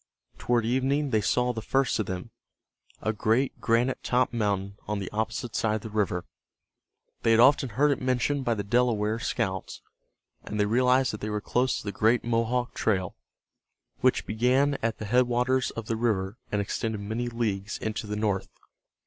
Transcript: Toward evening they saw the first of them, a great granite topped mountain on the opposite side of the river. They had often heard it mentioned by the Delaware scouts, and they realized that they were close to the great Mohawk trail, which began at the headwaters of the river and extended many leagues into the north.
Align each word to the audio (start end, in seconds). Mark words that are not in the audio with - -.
Toward 0.39 0.65
evening 0.65 1.11
they 1.11 1.21
saw 1.21 1.53
the 1.53 1.61
first 1.61 1.99
of 1.99 2.07
them, 2.07 2.31
a 3.03 3.13
great 3.13 3.61
granite 3.61 4.01
topped 4.01 4.33
mountain 4.33 4.75
on 4.87 4.97
the 4.97 5.11
opposite 5.11 5.55
side 5.55 5.75
of 5.75 5.81
the 5.81 5.89
river. 5.91 6.25
They 7.21 7.29
had 7.29 7.39
often 7.39 7.69
heard 7.69 7.91
it 7.91 8.01
mentioned 8.01 8.43
by 8.43 8.55
the 8.55 8.63
Delaware 8.63 9.19
scouts, 9.19 9.83
and 10.43 10.59
they 10.59 10.65
realized 10.65 11.13
that 11.13 11.21
they 11.21 11.29
were 11.29 11.39
close 11.39 11.77
to 11.77 11.83
the 11.83 11.91
great 11.91 12.23
Mohawk 12.23 12.73
trail, 12.73 13.15
which 13.99 14.25
began 14.25 14.73
at 14.81 14.97
the 14.97 15.05
headwaters 15.05 15.69
of 15.69 15.85
the 15.85 15.95
river 15.95 16.39
and 16.51 16.61
extended 16.63 16.99
many 17.01 17.27
leagues 17.29 17.77
into 17.77 18.07
the 18.07 18.15
north. 18.15 18.49